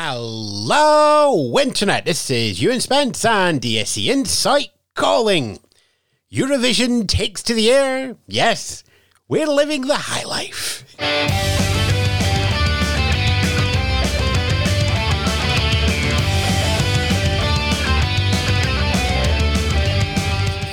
Hello, 0.00 1.58
Internet. 1.58 2.04
This 2.04 2.30
is 2.30 2.62
Ewan 2.62 2.80
Spence 2.80 3.24
and 3.24 3.60
ESC 3.60 4.06
Insight 4.06 4.68
calling. 4.94 5.58
Eurovision 6.32 7.08
takes 7.08 7.42
to 7.42 7.52
the 7.52 7.72
air. 7.72 8.14
Yes, 8.28 8.84
we're 9.26 9.48
living 9.48 9.88
the 9.88 9.96
high 9.96 10.22
life. 10.22 10.84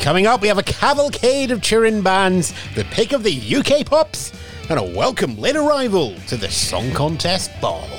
Coming 0.03 0.27
up, 0.27 0.43
we 0.43 0.49
have 0.49 0.59
a 0.59 0.63
cavalcade 0.63 1.49
of 1.49 1.63
Turin 1.63 2.03
bands, 2.03 2.53
the 2.75 2.83
pick 2.91 3.11
of 3.11 3.23
the 3.23 3.55
UK 3.55 3.87
pops, 3.87 4.33
and 4.69 4.77
a 4.77 4.83
welcome 4.83 5.35
late 5.39 5.55
arrival 5.55 6.13
to 6.27 6.37
the 6.37 6.51
Song 6.51 6.91
Contest 6.91 7.49
Ball. 7.59 7.89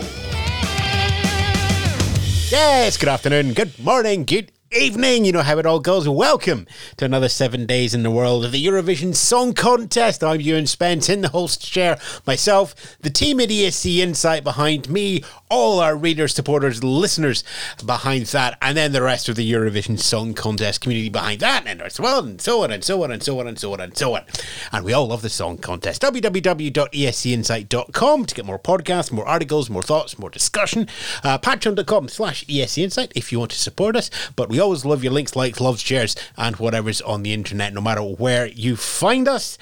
Yes, 2.48 2.96
good 2.96 3.08
afternoon, 3.08 3.54
good 3.54 3.76
morning, 3.80 4.24
good 4.24 4.52
evening. 4.76 5.24
You 5.24 5.32
know 5.32 5.42
how 5.42 5.58
it 5.58 5.66
all 5.66 5.80
goes. 5.80 6.08
Welcome 6.08 6.66
to 6.98 7.04
another 7.04 7.28
seven 7.28 7.66
days 7.66 7.94
in 7.94 8.02
the 8.02 8.10
world 8.10 8.44
of 8.44 8.50
the 8.52 8.64
Eurovision 8.64 9.14
Song 9.14 9.52
Contest. 9.54 10.22
I'm 10.22 10.40
Ewan 10.40 10.66
Spence 10.66 11.08
in 11.08 11.22
the 11.22 11.30
host 11.30 11.64
chair. 11.64 11.98
Myself, 12.26 12.74
the 13.00 13.08
team 13.08 13.40
at 13.40 13.48
ESC 13.48 13.96
Insight 13.98 14.44
behind 14.44 14.90
me, 14.90 15.24
all 15.48 15.80
our 15.80 15.96
readers, 15.96 16.34
supporters, 16.34 16.84
listeners 16.84 17.42
behind 17.84 18.26
that, 18.26 18.58
and 18.60 18.76
then 18.76 18.92
the 18.92 19.00
rest 19.02 19.30
of 19.30 19.36
the 19.36 19.50
Eurovision 19.50 19.98
Song 19.98 20.34
Contest 20.34 20.82
community 20.82 21.08
behind 21.08 21.40
that, 21.40 21.66
and 21.66 21.82
so 21.90 22.04
on 22.04 22.28
and 22.28 22.38
so 22.40 22.62
on 22.62 22.70
and 22.70 22.84
so 22.84 23.02
on 23.02 23.10
and 23.10 23.22
so 23.22 23.40
on 23.40 23.46
and 23.46 23.58
so 23.58 23.72
on 23.72 23.80
and 23.80 23.96
so 23.96 24.14
on. 24.14 24.24
And 24.72 24.84
we 24.84 24.92
all 24.92 25.06
love 25.08 25.22
the 25.22 25.30
Song 25.30 25.56
Contest. 25.58 26.02
www.escinsight.com 26.02 28.26
to 28.26 28.34
get 28.34 28.44
more 28.44 28.58
podcasts, 28.58 29.10
more 29.10 29.26
articles, 29.26 29.70
more 29.70 29.82
thoughts, 29.82 30.18
more 30.18 30.28
discussion. 30.30 30.86
Uh, 31.24 31.38
Patreon.com 31.38 32.08
slash 32.08 32.44
ESC 32.44 32.82
Insight 32.82 33.10
if 33.14 33.32
you 33.32 33.38
want 33.38 33.52
to 33.52 33.58
support 33.58 33.96
us. 33.96 34.10
But 34.34 34.50
we 34.50 34.60
always 34.66 34.84
love 34.84 35.04
your 35.04 35.12
links, 35.12 35.36
likes, 35.36 35.60
loves, 35.60 35.80
shares, 35.80 36.16
and 36.36 36.56
whatever's 36.56 37.00
on 37.00 37.22
the 37.22 37.32
internet, 37.32 37.72
no 37.72 37.80
matter 37.80 38.02
where 38.02 38.46
you 38.46 38.74
find 38.74 39.28
us. 39.28 39.58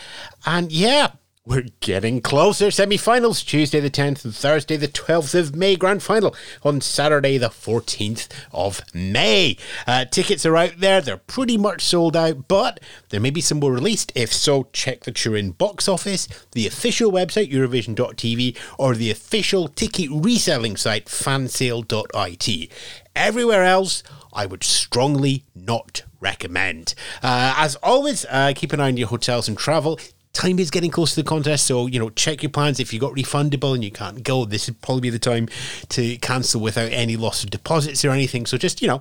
And 0.46 0.72
yeah, 0.72 1.10
we're 1.46 1.66
getting 1.80 2.22
closer. 2.22 2.70
Semi 2.70 2.96
finals 2.96 3.42
Tuesday 3.42 3.78
the 3.78 3.90
10th 3.90 4.24
and 4.24 4.34
Thursday 4.34 4.78
the 4.78 4.88
12th 4.88 5.34
of 5.38 5.54
May. 5.54 5.76
Grand 5.76 6.02
final 6.02 6.34
on 6.62 6.80
Saturday 6.80 7.36
the 7.36 7.50
14th 7.50 8.28
of 8.50 8.80
May. 8.94 9.58
Uh, 9.86 10.06
tickets 10.06 10.46
are 10.46 10.56
out 10.56 10.78
there. 10.78 11.02
They're 11.02 11.18
pretty 11.18 11.58
much 11.58 11.82
sold 11.82 12.16
out, 12.16 12.48
but 12.48 12.80
there 13.10 13.20
may 13.20 13.28
be 13.28 13.42
some 13.42 13.60
more 13.60 13.74
released. 13.74 14.10
If 14.14 14.32
so, 14.32 14.68
check 14.72 15.04
the 15.04 15.12
Turin 15.12 15.50
box 15.50 15.86
office, 15.86 16.28
the 16.52 16.66
official 16.66 17.12
website, 17.12 17.52
Eurovision.tv, 17.52 18.56
or 18.78 18.94
the 18.94 19.10
official 19.10 19.68
ticket 19.68 20.08
reselling 20.10 20.78
site, 20.78 21.08
fansale.it. 21.08 22.72
Everywhere 23.14 23.64
else, 23.64 24.02
I 24.34 24.46
would 24.46 24.64
strongly 24.64 25.44
not 25.54 26.02
recommend. 26.20 26.94
Uh, 27.22 27.54
as 27.56 27.76
always, 27.76 28.26
uh, 28.28 28.52
keep 28.54 28.72
an 28.72 28.80
eye 28.80 28.88
on 28.88 28.96
your 28.96 29.08
hotels 29.08 29.48
and 29.48 29.56
travel. 29.56 29.98
Time 30.32 30.58
is 30.58 30.72
getting 30.72 30.90
close 30.90 31.14
to 31.14 31.22
the 31.22 31.28
contest, 31.28 31.64
so 31.64 31.86
you 31.86 32.00
know 32.00 32.10
check 32.10 32.42
your 32.42 32.50
plans. 32.50 32.80
If 32.80 32.92
you 32.92 32.98
got 32.98 33.12
refundable 33.12 33.72
and 33.72 33.84
you 33.84 33.92
can't 33.92 34.24
go, 34.24 34.44
this 34.44 34.66
would 34.66 34.82
probably 34.82 35.02
be 35.02 35.10
the 35.10 35.18
time 35.20 35.48
to 35.90 36.16
cancel 36.18 36.60
without 36.60 36.90
any 36.90 37.16
loss 37.16 37.44
of 37.44 37.50
deposits 37.50 38.04
or 38.04 38.10
anything. 38.10 38.44
So 38.44 38.58
just 38.58 38.82
you 38.82 38.88
know, 38.88 39.00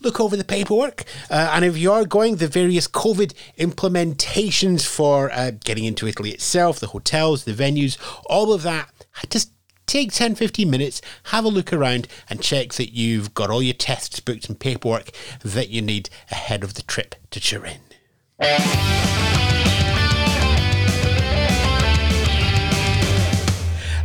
look 0.00 0.20
over 0.20 0.36
the 0.36 0.44
paperwork, 0.44 1.02
uh, 1.30 1.50
and 1.52 1.64
if 1.64 1.76
you 1.76 1.90
are 1.90 2.04
going, 2.04 2.36
the 2.36 2.46
various 2.46 2.86
COVID 2.86 3.34
implementations 3.58 4.86
for 4.86 5.32
uh, 5.32 5.50
getting 5.50 5.84
into 5.84 6.06
Italy 6.06 6.30
itself, 6.30 6.78
the 6.78 6.86
hotels, 6.86 7.42
the 7.42 7.52
venues, 7.54 7.98
all 8.26 8.52
of 8.52 8.62
that. 8.62 8.88
Just 9.30 9.50
take 9.88 10.12
10 10.12 10.34
15 10.34 10.70
minutes 10.70 11.00
have 11.24 11.44
a 11.44 11.48
look 11.48 11.72
around 11.72 12.06
and 12.28 12.42
check 12.42 12.74
that 12.74 12.92
you've 12.94 13.34
got 13.34 13.50
all 13.50 13.62
your 13.62 13.74
tests 13.74 14.20
booked 14.20 14.48
and 14.48 14.60
paperwork 14.60 15.10
that 15.42 15.70
you 15.70 15.82
need 15.82 16.10
ahead 16.30 16.62
of 16.62 16.74
the 16.74 16.82
trip 16.82 17.14
to 17.30 17.40
Turin 17.40 17.80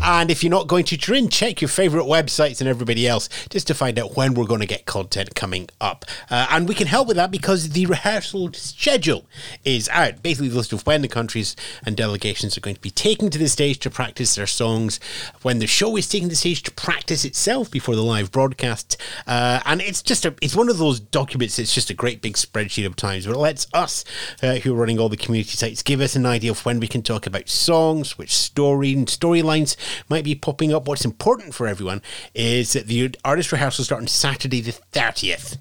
And 0.04 0.30
if 0.30 0.44
you're 0.44 0.52
not 0.52 0.68
going 0.68 0.84
to 0.86 0.98
Turin, 0.98 1.30
check 1.30 1.62
your 1.62 1.70
favourite 1.70 2.06
websites 2.06 2.60
and 2.60 2.70
everybody 2.70 3.08
else 3.08 3.30
just 3.50 3.68
to 3.68 3.74
find 3.74 3.98
out 3.98 4.18
when 4.18 4.34
we're 4.34 4.46
going 4.46 4.60
to 4.60 4.68
get 4.68 4.86
content 4.86 5.34
coming 5.34 5.70
up. 5.80 6.04
Uh, 6.30 6.46
and 6.52 6.68
we 6.68 6.76
can 6.76 6.88
help 6.88 7.08
with 7.08 7.16
that 7.16 7.32
because 7.32 7.70
the 7.70 7.86
rehearsal 7.86 8.52
schedule 8.52 9.26
is 9.64 9.88
out. 9.90 10.22
Basically, 10.22 10.50
the 10.50 10.58
list 10.58 10.74
of 10.74 10.86
when 10.86 11.02
the 11.02 11.08
countries 11.08 11.56
and 11.86 11.96
delegations 11.96 12.58
are 12.58 12.62
going 12.62 12.76
to 12.76 12.82
be 12.82 12.90
taking 12.90 13.30
to 13.30 13.38
the 13.38 13.48
stage 13.48 13.80
to 13.80 13.90
practice 13.90 14.36
their 14.36 14.46
songs, 14.46 15.00
when 15.42 15.60
the 15.60 15.68
show 15.68 15.96
is 15.96 16.10
taking 16.10 16.28
the 16.28 16.36
stage 16.36 16.64
to 16.64 16.72
practice 16.72 17.24
itself 17.24 17.72
before 17.72 17.96
the 17.96 18.04
live 18.04 18.30
broadcast. 18.30 18.98
Uh, 19.26 19.62
and 19.66 19.82
it's 19.82 20.02
just 20.02 20.26
a, 20.26 20.36
it's 20.42 20.56
one 20.56 20.68
of 20.68 20.78
those 20.78 21.00
documents. 21.00 21.58
It's 21.58 21.74
just 21.74 21.90
a 21.90 21.94
great 21.94 22.22
big 22.22 22.34
spreadsheet 22.34 22.86
of 22.86 22.98
times, 22.98 23.26
but 23.26 23.36
it 23.36 23.40
lets 23.40 23.68
us 23.74 24.04
uh, 24.42 24.56
who 24.56 24.74
are 24.74 24.78
running 24.78 25.00
all 25.00 25.08
the 25.08 25.16
community 25.16 25.56
sites 25.56 25.82
give 25.82 26.02
us 26.02 26.18
an 26.18 26.26
idea 26.26 26.52
of 26.52 26.66
when 26.66 26.82
we 26.82 26.88
can 26.90 27.02
talk 27.02 27.26
about 27.26 27.48
songs, 27.48 28.18
which 28.18 28.36
story 28.36 28.96
storylines 28.96 29.78
might 30.10 30.24
be 30.24 30.36
popping 30.36 30.74
up. 30.74 30.88
What's 30.88 31.06
important 31.06 31.54
for 31.54 31.68
everyone 31.68 32.02
is 32.34 32.74
that 32.74 32.88
the 32.88 33.16
artist 33.24 33.52
rehearsals 33.52 33.88
start 33.88 34.02
on 34.02 34.08
Saturday 34.08 34.62
the 34.62 34.74
30th. 34.92 35.58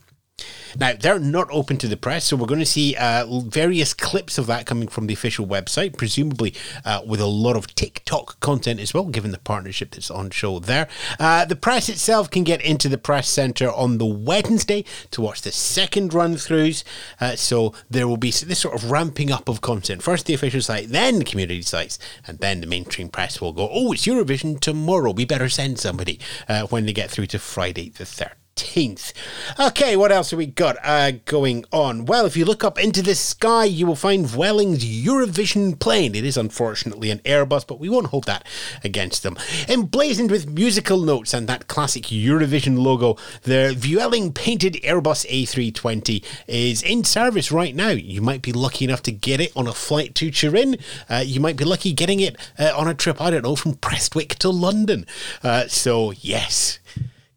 Now, 0.78 0.92
they're 0.98 1.18
not 1.18 1.48
open 1.50 1.76
to 1.78 1.88
the 1.88 1.96
press, 1.96 2.24
so 2.24 2.36
we're 2.36 2.46
going 2.46 2.60
to 2.60 2.66
see 2.66 2.96
uh, 2.96 3.26
various 3.42 3.94
clips 3.94 4.38
of 4.38 4.46
that 4.46 4.66
coming 4.66 4.88
from 4.88 5.06
the 5.06 5.14
official 5.14 5.46
website, 5.46 5.96
presumably 5.96 6.54
uh, 6.84 7.02
with 7.06 7.20
a 7.20 7.26
lot 7.26 7.56
of 7.56 7.74
TikTok 7.74 8.40
content 8.40 8.80
as 8.80 8.94
well, 8.94 9.04
given 9.04 9.30
the 9.30 9.38
partnership 9.38 9.90
that's 9.92 10.10
on 10.10 10.30
show 10.30 10.58
there. 10.58 10.88
Uh, 11.18 11.44
the 11.44 11.56
press 11.56 11.88
itself 11.88 12.30
can 12.30 12.44
get 12.44 12.60
into 12.62 12.88
the 12.88 12.98
press 12.98 13.28
centre 13.28 13.70
on 13.70 13.98
the 13.98 14.06
Wednesday 14.06 14.84
to 15.10 15.20
watch 15.20 15.42
the 15.42 15.52
second 15.52 16.14
run 16.14 16.34
throughs, 16.34 16.84
uh, 17.20 17.36
so 17.36 17.74
there 17.90 18.08
will 18.08 18.16
be 18.16 18.30
this 18.30 18.60
sort 18.60 18.74
of 18.74 18.90
ramping 18.90 19.30
up 19.30 19.48
of 19.48 19.60
content. 19.60 20.02
First 20.02 20.26
the 20.26 20.34
official 20.34 20.62
site, 20.62 20.88
then 20.88 21.18
the 21.18 21.24
community 21.24 21.62
sites, 21.62 21.98
and 22.26 22.38
then 22.38 22.60
the 22.60 22.66
mainstream 22.66 23.08
press 23.08 23.40
will 23.40 23.52
go, 23.52 23.68
oh, 23.70 23.92
it's 23.92 24.06
Eurovision 24.06 24.58
tomorrow, 24.58 25.12
we 25.12 25.24
better 25.24 25.48
send 25.48 25.78
somebody 25.78 26.18
uh, 26.48 26.66
when 26.66 26.86
they 26.86 26.92
get 26.92 27.10
through 27.10 27.26
to 27.26 27.38
Friday 27.38 27.90
the 27.90 28.04
3rd. 28.04 28.41
18th. 28.62 29.12
Okay, 29.58 29.96
what 29.96 30.12
else 30.12 30.30
have 30.30 30.38
we 30.38 30.46
got 30.46 30.76
uh, 30.82 31.12
going 31.24 31.64
on? 31.72 32.04
Well, 32.06 32.26
if 32.26 32.36
you 32.36 32.44
look 32.44 32.64
up 32.64 32.78
into 32.78 33.02
the 33.02 33.14
sky, 33.14 33.64
you 33.64 33.86
will 33.86 33.96
find 33.96 34.26
Vueling's 34.26 34.84
Eurovision 34.84 35.78
plane. 35.78 36.14
It 36.14 36.24
is 36.24 36.36
unfortunately 36.36 37.10
an 37.10 37.18
Airbus, 37.20 37.66
but 37.66 37.80
we 37.80 37.88
won't 37.88 38.08
hold 38.08 38.24
that 38.24 38.46
against 38.84 39.22
them. 39.22 39.36
Emblazoned 39.68 40.30
with 40.30 40.48
musical 40.48 41.00
notes 41.00 41.34
and 41.34 41.48
that 41.48 41.68
classic 41.68 42.04
Eurovision 42.04 42.78
logo, 42.78 43.16
the 43.42 43.74
Vueling 43.76 44.32
painted 44.32 44.74
Airbus 44.74 45.26
A320 45.26 46.24
is 46.46 46.82
in 46.82 47.04
service 47.04 47.52
right 47.52 47.74
now. 47.74 47.90
You 47.90 48.22
might 48.22 48.42
be 48.42 48.52
lucky 48.52 48.84
enough 48.84 49.02
to 49.02 49.12
get 49.12 49.40
it 49.40 49.52
on 49.56 49.66
a 49.66 49.72
flight 49.72 50.14
to 50.16 50.30
Turin. 50.30 50.76
Uh, 51.08 51.22
you 51.24 51.40
might 51.40 51.56
be 51.56 51.64
lucky 51.64 51.92
getting 51.92 52.20
it 52.20 52.36
uh, 52.58 52.72
on 52.76 52.88
a 52.88 52.94
trip, 52.94 53.20
I 53.20 53.30
don't 53.30 53.42
know, 53.42 53.56
from 53.56 53.74
Prestwick 53.74 54.36
to 54.36 54.50
London. 54.50 55.06
Uh, 55.42 55.66
so, 55.68 56.12
yes, 56.12 56.78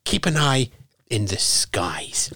keep 0.05 0.25
an 0.25 0.37
eye 0.37 0.69
in 1.09 1.25
the 1.25 1.37
skies. 1.37 2.33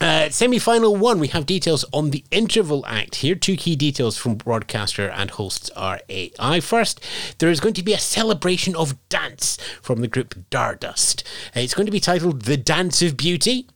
Uh, 0.00 0.28
Semi 0.28 0.58
final 0.58 0.96
one, 0.96 1.18
we 1.18 1.28
have 1.28 1.46
details 1.46 1.84
on 1.92 2.10
the 2.10 2.24
interval 2.30 2.84
act 2.86 3.16
here. 3.16 3.34
Two 3.34 3.56
key 3.56 3.76
details 3.76 4.18
from 4.18 4.34
broadcaster 4.34 5.08
and 5.08 5.30
hosts 5.30 5.70
RAI. 5.76 6.60
First, 6.60 7.02
there 7.38 7.48
is 7.48 7.60
going 7.60 7.74
to 7.74 7.82
be 7.82 7.94
a 7.94 7.98
celebration 7.98 8.74
of 8.76 8.96
dance 9.08 9.56
from 9.80 10.00
the 10.00 10.08
group 10.08 10.34
Dardust. 10.50 11.22
Uh, 11.56 11.60
it's 11.60 11.74
going 11.74 11.86
to 11.86 11.92
be 11.92 12.00
titled 12.00 12.42
The 12.42 12.56
Dance 12.56 13.02
of 13.02 13.16
Beauty 13.16 13.68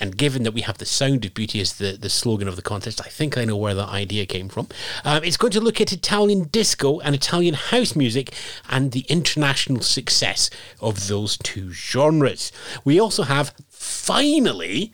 and 0.00 0.16
given 0.16 0.42
that 0.44 0.54
we 0.54 0.62
have 0.62 0.78
the 0.78 0.86
sound 0.86 1.24
of 1.24 1.34
beauty 1.34 1.60
as 1.60 1.74
the, 1.74 1.96
the 2.00 2.10
slogan 2.10 2.48
of 2.48 2.56
the 2.56 2.62
contest, 2.62 3.00
I 3.00 3.08
think 3.08 3.36
I 3.36 3.44
know 3.44 3.56
where 3.56 3.74
that 3.74 3.88
idea 3.88 4.26
came 4.26 4.48
from. 4.48 4.68
Um, 5.04 5.24
it's 5.24 5.36
going 5.36 5.52
to 5.52 5.60
look 5.60 5.80
at 5.80 5.92
Italian 5.92 6.44
disco 6.44 7.00
and 7.00 7.14
Italian 7.14 7.54
house 7.54 7.94
music 7.96 8.34
and 8.68 8.92
the 8.92 9.04
international 9.08 9.82
success 9.82 10.50
of 10.80 11.08
those 11.08 11.36
two 11.38 11.72
genres. 11.72 12.52
We 12.84 13.00
also 13.00 13.24
have 13.24 13.54
finally 13.82 14.92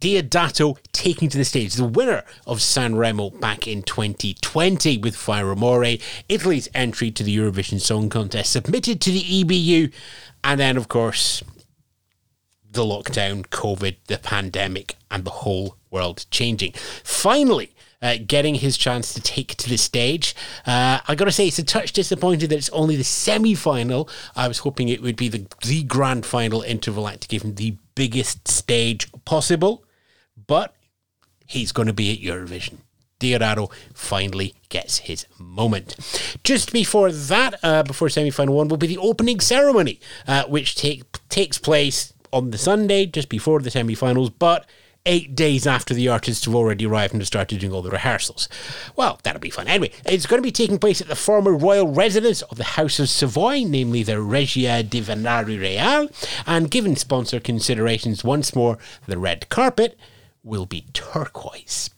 Diodato 0.00 0.76
taking 0.92 1.28
to 1.28 1.38
the 1.38 1.44
stage, 1.44 1.74
the 1.74 1.84
winner 1.84 2.24
of 2.44 2.58
Sanremo 2.58 3.38
back 3.40 3.68
in 3.68 3.82
2020 3.82 4.98
with 4.98 5.14
Fai 5.14 5.42
Rumore, 5.42 6.02
Italy's 6.28 6.68
entry 6.74 7.12
to 7.12 7.22
the 7.22 7.36
Eurovision 7.36 7.80
Song 7.80 8.08
Contest, 8.08 8.52
submitted 8.52 9.00
to 9.02 9.12
the 9.12 9.22
EBU, 9.22 9.92
and 10.42 10.58
then, 10.58 10.76
of 10.76 10.88
course, 10.88 11.44
the 12.68 12.82
lockdown, 12.82 13.46
COVID, 13.46 13.96
the 14.08 14.18
pandemic, 14.18 14.96
and 15.08 15.24
the 15.24 15.30
whole 15.30 15.76
world 15.90 16.26
changing. 16.30 16.72
Finally, 17.04 17.75
uh, 18.02 18.16
getting 18.26 18.56
his 18.56 18.76
chance 18.76 19.14
to 19.14 19.20
take 19.20 19.56
to 19.56 19.68
the 19.68 19.76
stage. 19.76 20.34
Uh, 20.66 21.00
I 21.06 21.14
gotta 21.14 21.32
say, 21.32 21.48
it's 21.48 21.58
a 21.58 21.64
touch 21.64 21.92
disappointed 21.92 22.50
that 22.50 22.56
it's 22.56 22.70
only 22.70 22.96
the 22.96 23.04
semi 23.04 23.54
final. 23.54 24.08
I 24.34 24.48
was 24.48 24.58
hoping 24.58 24.88
it 24.88 25.02
would 25.02 25.16
be 25.16 25.28
the, 25.28 25.46
the 25.66 25.82
grand 25.82 26.26
final 26.26 26.62
interval 26.62 27.08
act 27.08 27.22
to 27.22 27.28
give 27.28 27.42
him 27.42 27.54
the 27.54 27.76
biggest 27.94 28.46
stage 28.48 29.10
possible, 29.24 29.84
but 30.46 30.74
he's 31.46 31.72
to 31.72 31.92
be 31.92 32.12
at 32.12 32.20
Eurovision. 32.20 32.78
Diodato 33.18 33.72
finally 33.94 34.54
gets 34.68 34.98
his 34.98 35.26
moment. 35.38 35.96
Just 36.44 36.72
before 36.72 37.10
that, 37.10 37.54
uh, 37.62 37.82
before 37.82 38.08
semi 38.08 38.30
final 38.30 38.54
one, 38.54 38.68
will 38.68 38.76
be 38.76 38.86
the 38.86 38.98
opening 38.98 39.40
ceremony, 39.40 40.00
uh, 40.26 40.44
which 40.44 40.74
take, 40.74 41.04
takes 41.28 41.56
place 41.56 42.12
on 42.32 42.50
the 42.50 42.58
Sunday, 42.58 43.06
just 43.06 43.28
before 43.28 43.60
the 43.60 43.70
semi 43.70 43.94
finals, 43.94 44.30
but 44.30 44.66
eight 45.06 45.34
days 45.34 45.66
after 45.66 45.94
the 45.94 46.08
artists 46.08 46.44
have 46.44 46.54
already 46.54 46.84
arrived 46.84 47.14
and 47.14 47.22
have 47.22 47.28
started 47.28 47.60
doing 47.60 47.72
all 47.72 47.82
the 47.82 47.90
rehearsals. 47.90 48.48
Well, 48.96 49.18
that'll 49.22 49.40
be 49.40 49.50
fun. 49.50 49.68
Anyway, 49.68 49.92
it's 50.04 50.26
going 50.26 50.38
to 50.38 50.46
be 50.46 50.52
taking 50.52 50.78
place 50.78 51.00
at 51.00 51.08
the 51.08 51.16
former 51.16 51.56
royal 51.56 51.88
residence 51.88 52.42
of 52.42 52.58
the 52.58 52.64
House 52.64 52.98
of 52.98 53.08
Savoy, 53.08 53.64
namely 53.66 54.02
the 54.02 54.12
Reggia 54.14 54.88
di 54.88 55.00
Venaria 55.00 55.60
Reale, 55.60 56.10
and 56.46 56.70
given 56.70 56.96
sponsor 56.96 57.40
considerations 57.40 58.24
once 58.24 58.54
more, 58.54 58.78
the 59.06 59.18
red 59.18 59.48
carpet 59.48 59.98
will 60.42 60.66
be 60.66 60.86
turquoise. 60.92 61.90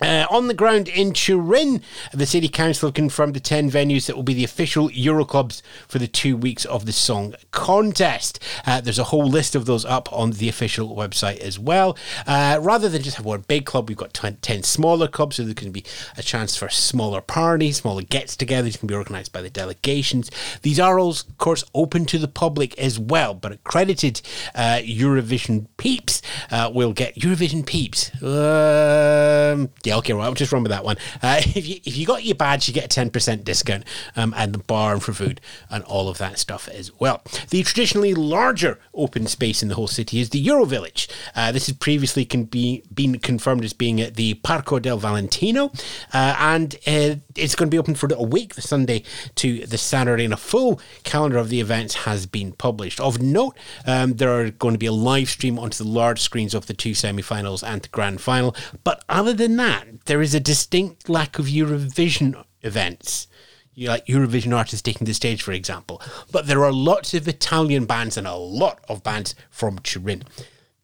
Uh, 0.00 0.26
on 0.30 0.46
the 0.46 0.54
ground 0.54 0.88
in 0.88 1.12
Turin, 1.12 1.82
the 2.12 2.26
City 2.26 2.48
Council 2.48 2.88
have 2.88 2.94
confirmed 2.94 3.34
the 3.34 3.40
10 3.40 3.70
venues 3.70 4.06
that 4.06 4.16
will 4.16 4.22
be 4.22 4.34
the 4.34 4.44
official 4.44 4.88
Euroclubs 4.88 5.62
for 5.88 5.98
the 5.98 6.08
two 6.08 6.36
weeks 6.36 6.64
of 6.64 6.86
the 6.86 6.92
song 6.92 7.34
contest. 7.50 8.38
Uh, 8.66 8.80
there's 8.80 8.98
a 8.98 9.04
whole 9.04 9.28
list 9.28 9.54
of 9.54 9.66
those 9.66 9.84
up 9.84 10.12
on 10.12 10.32
the 10.32 10.48
official 10.48 10.96
website 10.96 11.38
as 11.38 11.58
well. 11.58 11.96
Uh, 12.26 12.58
rather 12.60 12.88
than 12.88 13.02
just 13.02 13.16
have 13.16 13.26
one 13.26 13.44
big 13.46 13.66
club, 13.66 13.88
we've 13.88 13.98
got 13.98 14.14
10 14.14 14.62
smaller 14.62 15.08
clubs, 15.08 15.36
so 15.36 15.44
there 15.44 15.54
can 15.54 15.72
be 15.72 15.84
a 16.16 16.22
chance 16.22 16.56
for 16.56 16.68
smaller 16.68 17.20
parties, 17.20 17.78
smaller 17.78 18.02
gets 18.02 18.36
togethers 18.36 18.78
can 18.78 18.86
be 18.86 18.94
organised 18.94 19.32
by 19.32 19.42
the 19.42 19.50
delegations. 19.50 20.30
These 20.62 20.80
are 20.80 20.98
all, 20.98 21.10
of 21.10 21.38
course, 21.38 21.64
open 21.74 22.06
to 22.06 22.18
the 22.18 22.28
public 22.28 22.78
as 22.78 22.98
well, 22.98 23.34
but 23.34 23.52
accredited 23.52 24.22
uh, 24.54 24.80
Eurovision 24.82 25.66
peeps 25.76 26.22
uh, 26.50 26.70
will 26.72 26.92
get 26.92 27.16
Eurovision 27.16 27.66
peeps. 27.66 28.10
Um, 28.22 29.70
yeah, 29.84 29.89
okay, 29.94 30.12
right. 30.12 30.24
I'll 30.24 30.34
just 30.34 30.52
run 30.52 30.62
with 30.62 30.70
that 30.70 30.84
one. 30.84 30.96
Uh, 31.22 31.40
if 31.54 31.66
you 31.66 31.80
if 31.84 31.96
you 31.96 32.06
got 32.06 32.24
your 32.24 32.36
badge, 32.36 32.68
you 32.68 32.74
get 32.74 32.84
a 32.84 32.88
ten 32.88 33.10
percent 33.10 33.44
discount, 33.44 33.84
um, 34.16 34.34
and 34.36 34.52
the 34.52 34.58
bar 34.58 34.92
and 34.92 35.02
for 35.02 35.12
food 35.12 35.40
and 35.70 35.84
all 35.84 36.08
of 36.08 36.18
that 36.18 36.38
stuff 36.38 36.68
as 36.68 36.92
well. 36.98 37.22
The 37.50 37.62
traditionally 37.62 38.14
larger 38.14 38.78
open 38.94 39.26
space 39.26 39.62
in 39.62 39.68
the 39.68 39.74
whole 39.74 39.88
city 39.88 40.20
is 40.20 40.30
the 40.30 40.38
Euro 40.40 40.64
Village. 40.64 41.08
Uh, 41.34 41.52
this 41.52 41.66
has 41.66 41.76
previously 41.76 42.24
can 42.24 42.44
be 42.44 42.82
been 42.92 43.18
confirmed 43.18 43.64
as 43.64 43.72
being 43.72 44.00
at 44.00 44.16
the 44.16 44.34
Parco 44.34 44.80
del 44.80 44.98
Valentino, 44.98 45.72
uh, 46.12 46.36
and 46.38 46.74
uh, 46.86 47.16
it's 47.36 47.54
going 47.54 47.68
to 47.68 47.74
be 47.74 47.78
open 47.78 47.94
for 47.94 48.08
a 48.12 48.22
week, 48.22 48.54
the 48.54 48.62
Sunday 48.62 49.02
to 49.36 49.66
the 49.66 49.78
Saturday, 49.78 50.24
and 50.24 50.34
a 50.34 50.38
full 50.38 50.80
calendar 51.04 51.38
of 51.38 51.48
the 51.48 51.60
events 51.60 51.94
has 51.94 52.26
been 52.26 52.52
published. 52.52 53.00
Of 53.00 53.20
note, 53.20 53.56
um, 53.86 54.14
there 54.14 54.30
are 54.30 54.50
going 54.50 54.74
to 54.74 54.78
be 54.78 54.86
a 54.86 54.92
live 54.92 55.28
stream 55.28 55.58
onto 55.58 55.82
the 55.82 55.90
large 55.90 56.20
screens 56.20 56.54
of 56.54 56.66
the 56.66 56.74
two 56.74 56.94
semi-finals 56.94 57.62
and 57.62 57.82
the 57.82 57.88
grand 57.88 58.20
final. 58.20 58.54
But 58.84 59.04
other 59.08 59.32
than 59.32 59.56
that 59.56 59.79
that, 59.88 60.06
there 60.06 60.22
is 60.22 60.34
a 60.34 60.40
distinct 60.40 61.08
lack 61.08 61.38
of 61.38 61.46
Eurovision 61.46 62.44
events. 62.62 63.26
You 63.74 63.88
like 63.88 64.06
Eurovision 64.06 64.54
artists 64.54 64.82
taking 64.82 65.06
the 65.06 65.14
stage, 65.14 65.42
for 65.42 65.52
example. 65.52 66.02
But 66.30 66.46
there 66.46 66.64
are 66.64 66.72
lots 66.72 67.14
of 67.14 67.28
Italian 67.28 67.86
bands 67.86 68.16
and 68.16 68.26
a 68.26 68.34
lot 68.34 68.80
of 68.88 69.02
bands 69.02 69.34
from 69.50 69.78
Turin. 69.78 70.24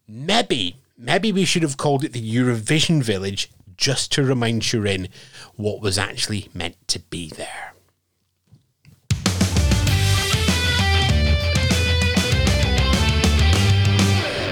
Maybe, 0.07 0.77
maybe 0.97 1.31
we 1.31 1.45
should 1.45 1.63
have 1.63 1.77
called 1.77 2.03
it 2.03 2.13
the 2.13 2.35
Eurovision 2.35 3.03
Village 3.03 3.51
just 3.75 4.11
to 4.13 4.23
remind 4.23 4.63
Turin 4.63 5.09
what 5.55 5.81
was 5.81 5.97
actually 5.97 6.49
meant 6.53 6.75
to 6.87 6.99
be 6.99 7.29
there. 7.29 7.73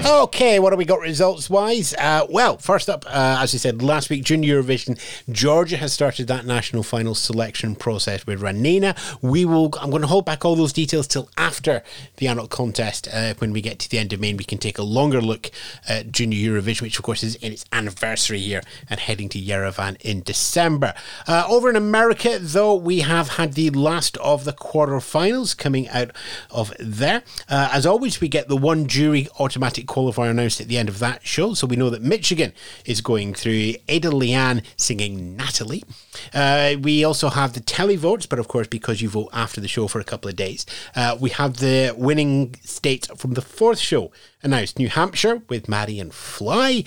Okay, 0.08 0.60
what 0.60 0.72
have 0.72 0.78
we 0.78 0.84
got 0.84 1.00
results 1.00 1.50
wise? 1.50 1.92
Uh, 1.94 2.24
well, 2.30 2.58
first 2.58 2.88
up, 2.88 3.04
uh, 3.08 3.38
as 3.40 3.52
I 3.52 3.58
said 3.58 3.82
last 3.82 4.08
week, 4.08 4.22
Junior 4.22 4.62
Eurovision, 4.62 5.00
Georgia 5.32 5.76
has 5.78 5.92
started 5.92 6.28
that 6.28 6.46
national 6.46 6.84
final 6.84 7.12
selection 7.16 7.74
process 7.74 8.24
with 8.24 8.40
Ranina. 8.40 8.96
We 9.20 9.44
will. 9.44 9.74
I'm 9.80 9.90
going 9.90 10.02
to 10.02 10.08
hold 10.08 10.24
back 10.24 10.44
all 10.44 10.54
those 10.54 10.72
details 10.72 11.08
till 11.08 11.28
after 11.36 11.82
the 12.18 12.28
adult 12.28 12.50
contest. 12.50 13.08
Uh, 13.12 13.34
when 13.38 13.52
we 13.52 13.60
get 13.60 13.80
to 13.80 13.90
the 13.90 13.98
end 13.98 14.12
of 14.12 14.20
May, 14.20 14.32
we 14.32 14.44
can 14.44 14.58
take 14.58 14.78
a 14.78 14.84
longer 14.84 15.20
look 15.20 15.50
at 15.88 16.12
Junior 16.12 16.52
Eurovision, 16.52 16.82
which 16.82 16.98
of 17.00 17.04
course 17.04 17.24
is 17.24 17.34
in 17.36 17.50
its 17.50 17.64
anniversary 17.72 18.38
year 18.38 18.62
and 18.88 19.00
heading 19.00 19.28
to 19.30 19.40
Yerevan 19.40 20.00
in 20.02 20.22
December. 20.22 20.94
Uh, 21.26 21.44
over 21.48 21.68
in 21.68 21.74
America, 21.74 22.38
though, 22.40 22.76
we 22.76 23.00
have 23.00 23.30
had 23.30 23.54
the 23.54 23.70
last 23.70 24.16
of 24.18 24.44
the 24.44 24.52
quarterfinals 24.52 25.56
coming 25.56 25.88
out 25.88 26.12
of 26.52 26.72
there. 26.78 27.24
Uh, 27.48 27.70
as 27.72 27.84
always, 27.84 28.20
we 28.20 28.28
get 28.28 28.46
the 28.46 28.56
one 28.56 28.86
jury 28.86 29.28
automatic 29.40 29.95
qualifier 29.96 30.30
announced 30.30 30.60
at 30.60 30.68
the 30.68 30.76
end 30.76 30.88
of 30.88 30.98
that 30.98 31.26
show. 31.26 31.54
So 31.54 31.66
we 31.66 31.76
know 31.76 31.90
that 31.90 32.02
Michigan 32.02 32.52
is 32.84 33.00
going 33.00 33.32
through 33.32 33.74
Ada 33.88 34.10
LeAnn 34.10 34.62
singing 34.76 35.36
Natalie. 35.36 35.84
Uh, 36.34 36.74
we 36.80 37.04
also 37.04 37.30
have 37.30 37.54
the 37.54 37.60
televotes, 37.60 38.28
but 38.28 38.38
of 38.38 38.48
course, 38.48 38.66
because 38.66 39.00
you 39.00 39.08
vote 39.08 39.30
after 39.32 39.60
the 39.60 39.68
show 39.68 39.88
for 39.88 40.00
a 40.00 40.04
couple 40.04 40.28
of 40.28 40.36
days, 40.36 40.66
uh, 40.94 41.16
we 41.18 41.30
have 41.30 41.56
the 41.58 41.94
winning 41.96 42.54
states 42.62 43.08
from 43.16 43.32
the 43.32 43.42
fourth 43.42 43.78
show 43.78 44.12
announced 44.42 44.78
New 44.78 44.88
Hampshire 44.88 45.42
with 45.48 45.68
Marion 45.68 46.10
Fly. 46.10 46.84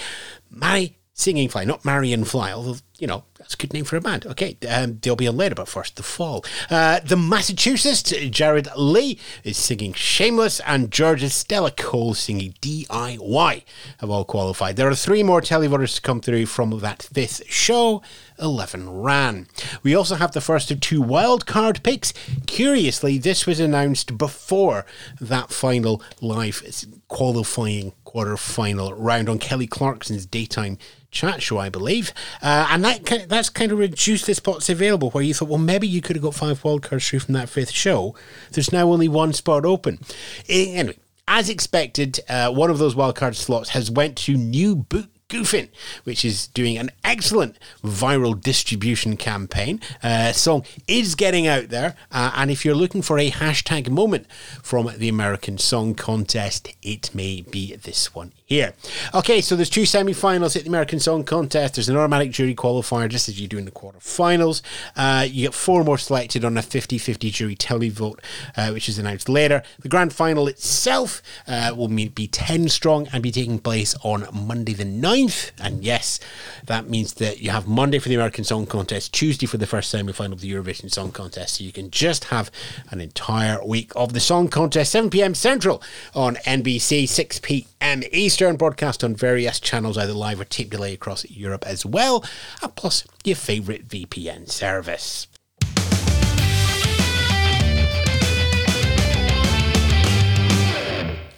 Mary 0.51 0.98
Singing 1.19 1.49
Fly, 1.49 1.65
not 1.65 1.83
Marion 1.83 2.23
Fly, 2.23 2.53
although, 2.53 2.77
you 2.97 3.05
know, 3.05 3.25
that's 3.37 3.53
a 3.53 3.57
good 3.57 3.73
name 3.73 3.83
for 3.83 3.97
a 3.97 4.01
band. 4.01 4.25
Okay, 4.25 4.57
um, 4.69 4.99
they'll 5.01 5.17
be 5.17 5.27
on 5.27 5.35
later, 5.35 5.53
but 5.53 5.67
first, 5.67 5.97
The 5.97 6.03
Fall. 6.03 6.45
Uh, 6.69 7.01
the 7.01 7.17
Massachusetts, 7.17 8.13
Jared 8.29 8.69
Lee, 8.77 9.19
is 9.43 9.57
singing 9.57 9.91
Shameless, 9.91 10.61
and 10.61 10.91
Georgia's 10.91 11.33
Stela 11.33 11.71
Cole 11.71 12.13
singing 12.13 12.53
DIY 12.61 13.63
have 13.97 14.09
all 14.09 14.23
qualified. 14.23 14.77
There 14.77 14.87
are 14.87 14.95
three 14.95 15.21
more 15.21 15.41
televoters 15.41 15.95
to 15.95 16.01
come 16.01 16.21
through 16.21 16.45
from 16.45 16.79
that 16.79 17.03
fifth 17.03 17.43
show. 17.51 18.01
11 18.41 18.89
ran. 18.89 19.47
We 19.83 19.95
also 19.95 20.15
have 20.15 20.31
the 20.31 20.39
first 20.39 20.71
of 20.71 20.79
two 20.79 21.03
wildcard 21.03 21.83
picks. 21.83 22.13
Curiously, 22.47 23.17
this 23.17 23.45
was 23.45 23.59
announced 23.59 24.17
before 24.17 24.85
that 25.19 25.51
final 25.51 26.01
live 26.21 26.63
qualifying 27.09 27.91
quarter 28.09 28.35
final 28.37 28.91
round 28.95 29.29
on 29.29 29.37
Kelly 29.37 29.67
Clarkson's 29.67 30.25
daytime 30.25 30.79
chat 31.11 31.43
show, 31.43 31.59
I 31.59 31.69
believe. 31.69 32.11
Uh, 32.41 32.67
and 32.71 32.83
that 32.83 33.29
that's 33.29 33.49
kind 33.49 33.71
of 33.71 33.77
reduced 33.77 34.25
the 34.25 34.33
spots 34.33 34.67
available 34.67 35.11
where 35.11 35.23
you 35.23 35.35
thought, 35.35 35.47
well, 35.47 35.59
maybe 35.59 35.87
you 35.87 36.01
could 36.01 36.15
have 36.15 36.23
got 36.23 36.33
five 36.33 36.61
wildcards 36.63 37.07
through 37.07 37.19
from 37.19 37.35
that 37.35 37.49
fifth 37.49 37.69
show. 37.69 38.15
There's 38.51 38.71
now 38.71 38.91
only 38.91 39.07
one 39.07 39.31
spot 39.33 39.63
open. 39.63 39.99
Anyway, 40.47 40.97
as 41.27 41.49
expected, 41.49 42.19
uh, 42.27 42.51
one 42.51 42.71
of 42.71 42.79
those 42.79 42.95
wildcard 42.95 43.35
slots 43.35 43.69
has 43.69 43.91
went 43.91 44.17
to 44.17 44.35
New 44.35 44.75
Boot 44.75 45.11
Goofin, 45.29 45.69
which 46.03 46.25
is 46.25 46.47
doing 46.47 46.77
an 46.77 46.89
excellent 47.03 47.57
viral 47.83 48.39
distribution 48.39 49.15
campaign. 49.15 49.79
Uh, 50.01 50.31
song 50.31 50.65
is 50.87 51.15
getting 51.15 51.47
out 51.47 51.69
there, 51.69 51.95
uh, 52.11 52.31
and 52.35 52.49
if 52.49 52.65
you're 52.65 52.75
looking 52.75 53.03
for 53.03 53.19
a 53.19 53.29
hashtag 53.29 53.89
moment 53.89 54.25
from 54.63 54.91
the 54.97 55.07
American 55.07 55.57
Song 55.57 55.93
Contest, 55.93 56.73
it 56.81 57.13
may 57.13 57.41
be 57.41 57.75
this 57.75 58.13
one 58.13 58.33
here. 58.49 58.73
Okay, 59.13 59.41
so 59.41 59.55
there's 59.55 59.69
two 59.69 59.85
semi-finals 59.85 60.55
at 60.55 60.63
the 60.63 60.69
American 60.69 60.99
Song 60.99 61.23
Contest. 61.23 61.75
There's 61.75 61.87
an 61.87 61.95
automatic 61.95 62.31
jury 62.31 62.55
qualifier, 62.55 63.07
just 63.07 63.29
as 63.29 63.39
you 63.39 63.47
do 63.47 63.59
in 63.59 63.65
the 63.65 63.71
quarterfinals. 63.71 64.63
Uh, 64.95 65.27
you 65.29 65.43
get 65.45 65.53
four 65.53 65.83
more 65.83 65.99
selected 65.99 66.43
on 66.43 66.57
a 66.57 66.61
50-50 66.61 67.31
jury 67.31 67.55
televote, 67.55 68.17
uh, 68.57 68.71
which 68.71 68.89
is 68.89 68.97
announced 68.97 69.29
later. 69.29 69.61
The 69.81 69.87
grand 69.87 70.13
final 70.13 70.47
itself 70.47 71.21
uh, 71.47 71.73
will 71.77 71.89
be 71.89 72.27
10 72.27 72.69
strong 72.69 73.07
and 73.13 73.21
be 73.21 73.31
taking 73.31 73.59
place 73.59 73.95
on 74.03 74.27
Monday 74.33 74.73
the 74.73 74.83
9th. 74.83 75.51
And 75.59 75.83
yes, 75.83 76.19
that 76.65 76.89
means 76.89 77.13
that 77.15 77.41
you 77.41 77.51
have 77.51 77.67
Monday 77.67 77.99
for 77.99 78.09
the 78.09 78.15
American 78.15 78.43
Song 78.43 78.65
Contest, 78.65 79.13
Tuesday 79.13 79.45
for 79.45 79.57
the 79.57 79.67
first 79.67 79.91
semi-final 79.91 80.33
of 80.33 80.41
the 80.41 80.51
Eurovision 80.51 80.91
Song 80.91 81.11
Contest. 81.11 81.57
So 81.57 81.63
you 81.63 81.71
can 81.71 81.91
just 81.91 82.25
have 82.25 82.49
an 82.89 82.99
entire 82.99 83.63
week 83.63 83.91
of 83.95 84.13
the 84.13 84.19
Song 84.19 84.47
Contest, 84.47 84.91
7 84.91 85.11
p.m. 85.11 85.35
Central 85.35 85.83
on 86.15 86.37
NBC, 86.37 87.07
6 87.07 87.39
p.m. 87.41 88.01
Eastern. 88.11 88.38
Stern 88.39 88.55
broadcast 88.55 89.03
on 89.03 89.17
various 89.17 89.59
channels, 89.59 89.97
either 89.97 90.13
live 90.13 90.39
or 90.39 90.45
tape 90.45 90.69
delay 90.69 90.93
across 90.93 91.29
Europe 91.29 91.65
as 91.67 91.85
well, 91.85 92.23
and 92.61 92.73
plus 92.73 93.05
your 93.25 93.35
favourite 93.35 93.89
VPN 93.89 94.49
service. 94.49 95.27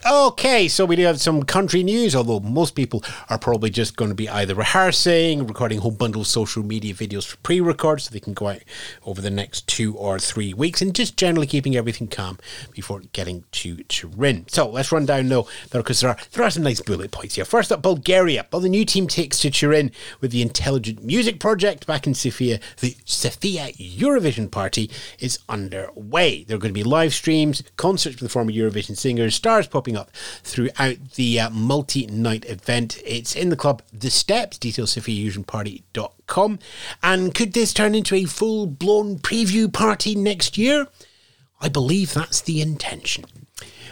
Okay, 0.03 0.67
so 0.67 0.83
we 0.83 0.95
do 0.95 1.03
have 1.03 1.21
some 1.21 1.43
country 1.43 1.83
news, 1.83 2.15
although 2.15 2.39
most 2.39 2.73
people 2.73 3.03
are 3.29 3.37
probably 3.37 3.69
just 3.69 3.95
going 3.95 4.09
to 4.09 4.15
be 4.15 4.27
either 4.27 4.55
rehearsing, 4.55 5.45
recording 5.45 5.77
a 5.77 5.81
whole 5.81 5.91
bundle 5.91 6.21
of 6.21 6.27
social 6.27 6.63
media 6.63 6.91
videos 6.91 7.27
for 7.27 7.37
pre 7.37 7.61
record 7.61 8.01
so 8.01 8.09
they 8.09 8.19
can 8.19 8.33
go 8.33 8.47
out 8.47 8.63
over 9.05 9.21
the 9.21 9.29
next 9.29 9.67
two 9.67 9.95
or 9.95 10.17
three 10.17 10.55
weeks 10.55 10.81
and 10.81 10.95
just 10.95 11.17
generally 11.17 11.45
keeping 11.45 11.75
everything 11.75 12.07
calm 12.07 12.39
before 12.71 13.01
getting 13.13 13.43
to 13.51 13.75
Turin. 13.83 14.45
So 14.49 14.67
let's 14.67 14.91
run 14.91 15.05
down 15.05 15.29
now, 15.29 15.45
because 15.71 16.01
there 16.01 16.09
are, 16.09 16.17
there 16.31 16.43
are 16.43 16.49
some 16.49 16.63
nice 16.63 16.81
bullet 16.81 17.11
points 17.11 17.35
here. 17.35 17.45
First 17.45 17.71
up, 17.71 17.83
Bulgaria. 17.83 18.47
Well, 18.51 18.61
the 18.61 18.69
new 18.69 18.85
team 18.85 19.07
takes 19.07 19.39
to 19.41 19.51
Turin 19.51 19.91
with 20.19 20.31
the 20.31 20.41
Intelligent 20.41 21.03
Music 21.03 21.39
Project 21.39 21.85
back 21.85 22.07
in 22.07 22.15
Sofia. 22.15 22.59
The 22.79 22.97
Sofia 23.05 23.71
Eurovision 23.73 24.49
Party 24.49 24.89
is 25.19 25.37
underway. 25.47 26.43
There 26.43 26.57
are 26.57 26.59
going 26.59 26.73
to 26.73 26.79
be 26.79 26.83
live 26.83 27.13
streams, 27.13 27.61
concerts 27.77 28.15
with 28.15 28.23
the 28.23 28.29
former 28.29 28.51
Eurovision 28.51 28.97
singers, 28.97 29.35
stars 29.35 29.67
popping 29.67 29.90
popping 29.91 29.97
up 29.97 30.11
throughout 30.43 31.11
the 31.15 31.39
uh, 31.39 31.49
multi 31.49 32.05
night 32.07 32.45
event. 32.45 33.01
It's 33.05 33.35
in 33.35 33.49
the 33.49 33.55
club 33.55 33.81
The 33.93 34.09
Steps, 34.09 34.57
details 34.57 34.95
SofiaEusionParty.com. 34.95 36.59
And 37.03 37.35
could 37.35 37.53
this 37.53 37.73
turn 37.73 37.95
into 37.95 38.15
a 38.15 38.25
full 38.25 38.67
blown 38.67 39.19
preview 39.19 39.71
party 39.71 40.15
next 40.15 40.57
year? 40.57 40.87
I 41.59 41.69
believe 41.69 42.13
that's 42.13 42.41
the 42.41 42.61
intention. 42.61 43.25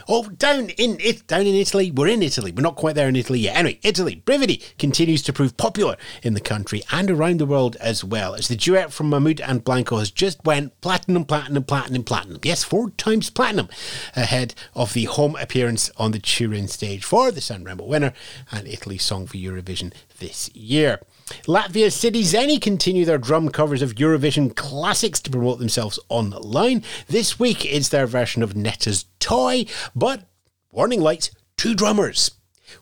Oh, 0.08 0.28
down 0.28 0.70
in 0.70 0.98
it, 1.00 1.26
down 1.26 1.46
in 1.46 1.54
Italy. 1.54 1.90
We're 1.90 2.08
in 2.08 2.22
Italy. 2.22 2.52
We're 2.52 2.62
not 2.62 2.76
quite 2.76 2.94
there 2.94 3.08
in 3.08 3.16
Italy 3.16 3.40
yet. 3.40 3.56
Anyway, 3.56 3.78
Italy. 3.82 4.22
Brividi 4.24 4.62
continues 4.78 5.22
to 5.22 5.32
prove 5.32 5.56
popular 5.56 5.96
in 6.22 6.34
the 6.34 6.40
country 6.40 6.82
and 6.90 7.10
around 7.10 7.38
the 7.38 7.46
world 7.46 7.76
as 7.76 8.04
well. 8.04 8.34
As 8.34 8.48
the 8.48 8.56
duet 8.56 8.92
from 8.92 9.10
Mahmood 9.10 9.40
and 9.40 9.64
Blanco 9.64 9.98
has 9.98 10.10
just 10.10 10.44
went 10.44 10.78
platinum, 10.80 11.24
platinum, 11.24 11.64
platinum, 11.64 12.04
platinum. 12.04 12.40
Yes, 12.42 12.64
four 12.64 12.90
times 12.90 13.30
platinum 13.30 13.68
ahead 14.16 14.54
of 14.74 14.92
the 14.94 15.04
home 15.04 15.36
appearance 15.36 15.90
on 15.96 16.12
the 16.12 16.18
Turin 16.18 16.68
stage 16.68 17.04
for 17.04 17.30
the 17.30 17.40
Sanremo 17.40 17.86
winner 17.86 18.12
and 18.50 18.66
Italy's 18.66 19.02
song 19.02 19.26
for 19.26 19.36
Eurovision 19.36 19.92
this 20.20 20.48
year. 20.54 21.00
Latvia's 21.46 21.94
Citi 21.94 22.22
Zēni 22.22 22.60
continue 22.60 23.04
their 23.04 23.18
drum 23.18 23.48
covers 23.48 23.82
of 23.82 23.96
Eurovision 23.96 24.54
classics 24.54 25.20
to 25.20 25.30
promote 25.30 25.58
themselves 25.58 25.98
online. 26.08 26.84
This 27.08 27.38
week 27.38 27.64
it's 27.64 27.88
their 27.88 28.06
version 28.06 28.42
of 28.42 28.56
Netta's 28.56 29.06
Toy, 29.18 29.66
but 29.94 30.28
warning 30.70 31.00
lights, 31.00 31.30
two 31.56 31.74
drummers. 31.74 32.32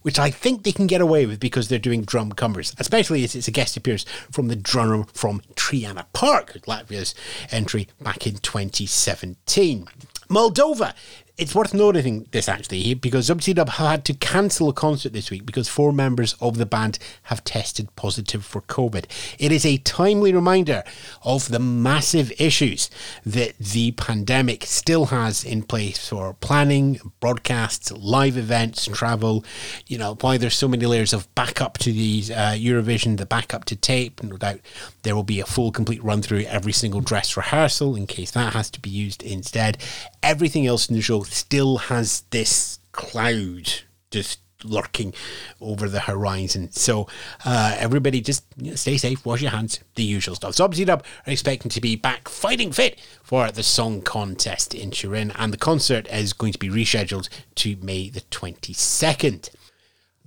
Which 0.02 0.18
I 0.18 0.30
think 0.30 0.62
they 0.62 0.72
can 0.72 0.86
get 0.86 1.00
away 1.00 1.24
with 1.24 1.40
because 1.40 1.68
they're 1.68 1.78
doing 1.78 2.04
drum 2.04 2.32
covers, 2.32 2.74
especially 2.78 3.24
as 3.24 3.34
it's 3.34 3.48
a 3.48 3.50
guest 3.50 3.74
appearance 3.74 4.04
from 4.30 4.48
the 4.48 4.56
drummer 4.56 5.04
from 5.14 5.40
Triana 5.54 6.04
Park, 6.12 6.58
Latvia's 6.66 7.14
entry 7.50 7.88
back 7.98 8.26
in 8.26 8.36
2017. 8.36 9.88
Moldova 10.28 10.92
it's 11.38 11.54
worth 11.54 11.72
noting 11.72 12.26
this 12.32 12.48
actually 12.48 12.94
because 12.94 13.28
Zub 13.28 13.54
Dub 13.54 13.68
had 13.68 14.04
to 14.06 14.12
cancel 14.14 14.68
a 14.68 14.72
concert 14.72 15.12
this 15.12 15.30
week 15.30 15.46
because 15.46 15.68
four 15.68 15.92
members 15.92 16.34
of 16.40 16.58
the 16.58 16.66
band 16.66 16.98
have 17.24 17.44
tested 17.44 17.94
positive 17.94 18.44
for 18.44 18.60
COVID. 18.62 19.04
It 19.38 19.52
is 19.52 19.64
a 19.64 19.78
timely 19.78 20.32
reminder 20.32 20.82
of 21.22 21.48
the 21.48 21.60
massive 21.60 22.32
issues 22.40 22.90
that 23.24 23.56
the 23.56 23.92
pandemic 23.92 24.64
still 24.64 25.06
has 25.06 25.44
in 25.44 25.62
place 25.62 26.08
for 26.08 26.34
planning, 26.34 26.98
broadcasts, 27.20 27.92
live 27.92 28.36
events, 28.36 28.86
travel. 28.86 29.44
You 29.86 29.98
know, 29.98 30.18
why 30.20 30.38
there's 30.38 30.56
so 30.56 30.66
many 30.66 30.86
layers 30.86 31.12
of 31.12 31.32
backup 31.36 31.78
to 31.78 31.92
these 31.92 32.32
uh, 32.32 32.56
Eurovision, 32.56 33.16
the 33.16 33.26
backup 33.26 33.64
to 33.66 33.76
tape. 33.76 34.24
No 34.24 34.38
doubt 34.38 34.58
there 35.04 35.14
will 35.14 35.22
be 35.22 35.38
a 35.38 35.46
full, 35.46 35.70
complete 35.70 36.02
run 36.02 36.20
through 36.20 36.40
every 36.48 36.72
single 36.72 37.00
dress 37.00 37.36
rehearsal 37.36 37.94
in 37.94 38.08
case 38.08 38.32
that 38.32 38.54
has 38.54 38.70
to 38.70 38.80
be 38.80 38.90
used 38.90 39.22
instead. 39.22 39.78
Everything 40.20 40.66
else 40.66 40.88
in 40.88 40.96
the 40.96 41.00
show 41.00 41.22
still 41.32 41.78
has 41.78 42.22
this 42.30 42.78
cloud 42.92 43.82
just 44.10 44.40
lurking 44.64 45.14
over 45.60 45.88
the 45.88 46.00
horizon. 46.00 46.70
So 46.72 47.08
uh, 47.44 47.76
everybody 47.78 48.20
just 48.20 48.44
you 48.56 48.70
know, 48.70 48.76
stay 48.76 48.96
safe, 48.96 49.24
wash 49.24 49.42
your 49.42 49.50
hands, 49.50 49.80
the 49.94 50.02
usual 50.02 50.34
stuff. 50.34 50.54
So 50.54 50.64
obviously 50.64 50.86
Dub 50.86 51.04
are 51.26 51.30
expecting 51.30 51.70
to 51.70 51.80
be 51.80 51.96
back 51.96 52.28
fighting 52.28 52.72
fit 52.72 53.00
for 53.22 53.50
the 53.50 53.62
song 53.62 54.02
contest 54.02 54.74
in 54.74 54.90
Turin 54.90 55.32
and 55.36 55.52
the 55.52 55.58
concert 55.58 56.08
is 56.08 56.32
going 56.32 56.52
to 56.52 56.58
be 56.58 56.68
rescheduled 56.68 57.28
to 57.56 57.76
May 57.82 58.08
the 58.08 58.20
22nd. 58.22 59.50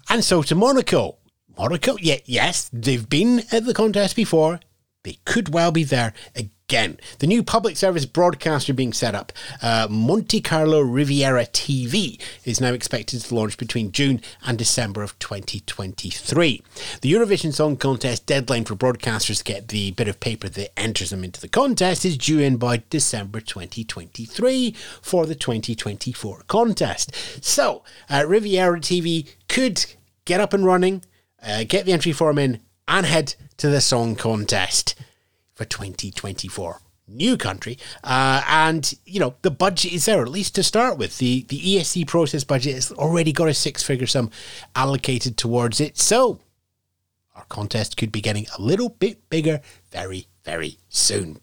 And 0.10 0.24
so 0.24 0.42
to 0.44 0.56
Monaco. 0.56 1.18
Monaco, 1.58 1.98
yeah, 2.00 2.18
yes, 2.26 2.70
they've 2.72 3.08
been 3.08 3.44
at 3.52 3.66
the 3.66 3.74
contest 3.74 4.16
before. 4.16 4.62
They 5.04 5.18
could 5.26 5.50
well 5.50 5.72
be 5.72 5.84
there 5.84 6.14
again. 6.36 7.00
The 7.20 7.28
new 7.28 7.42
public 7.44 7.76
service 7.76 8.06
broadcaster 8.06 8.72
being 8.72 8.94
set 8.94 9.16
up, 9.16 9.34
uh, 9.62 9.88
Monte 9.90 10.42
Carlo 10.42 10.80
Riviera 10.82 11.46
TV, 11.48 12.22
is 12.46 12.62
now 12.62 12.72
expected 12.72 13.22
to 13.22 13.36
launch 13.36 13.58
between 13.58 13.92
June 13.92 14.22
and 14.46 14.60
December 14.60 15.02
of 15.02 15.18
2023. 15.18 16.62
The 17.02 17.12
Eurovision 17.12 17.52
Song 17.52 17.78
Contest 17.78 18.28
deadline 18.28 18.64
for 18.64 18.76
broadcasters 18.76 19.40
to 19.40 19.44
get 19.44 19.70
the 19.70 19.92
bit 19.92 20.08
of 20.08 20.20
paper 20.20 20.48
that 20.50 20.80
enters 20.80 21.10
them 21.10 21.24
into 21.24 21.42
the 21.42 21.48
contest 21.48 22.06
is 22.06 22.18
due 22.18 22.40
in 22.40 22.58
by 22.58 22.84
December 22.92 23.42
2023 23.42 24.76
for 25.02 25.26
the 25.26 25.36
2024 25.36 26.44
contest. 26.48 27.44
So, 27.44 27.84
uh, 28.08 28.24
Riviera 28.28 28.80
TV 28.80 29.28
could 29.50 29.84
get 30.26 30.40
up 30.40 30.54
and 30.54 30.64
running, 30.64 31.04
uh, 31.44 31.64
get 31.68 31.86
the 31.86 31.92
entry 31.94 32.12
form 32.12 32.38
in, 32.38 32.62
and 32.88 33.06
head 33.06 33.36
to 33.62 33.70
the 33.70 33.80
song 33.80 34.16
contest 34.16 34.96
for 35.54 35.66
2024 35.66 36.82
new 37.08 37.38
country. 37.38 37.78
Uh, 38.04 38.42
and, 38.48 38.92
you 39.06 39.20
know, 39.20 39.36
the 39.44 39.52
budget 39.52 39.94
is 39.94 40.06
there, 40.06 40.24
at 40.24 40.30
least 40.30 40.56
to 40.56 40.64
start 40.64 40.98
with. 40.98 41.20
The, 41.20 41.44
the 41.48 41.60
ESC 41.60 42.08
process 42.08 42.44
budget 42.44 42.74
has 42.74 42.92
already 42.92 43.32
got 43.32 43.50
a 43.50 43.54
six 43.54 43.84
figure 43.84 44.08
sum 44.08 44.32
allocated 44.76 45.38
towards 45.38 45.80
it. 45.80 46.00
So 46.00 46.40
our 47.36 47.46
contest 47.50 47.98
could 47.98 48.12
be 48.12 48.20
getting 48.20 48.48
a 48.58 48.62
little 48.62 48.90
bit 48.90 49.30
bigger 49.30 49.62
very, 49.92 50.26
very 50.44 50.80
soon. 50.90 51.40